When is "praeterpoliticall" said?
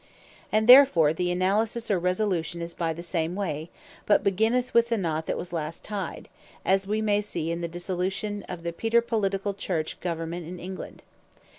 8.73-9.57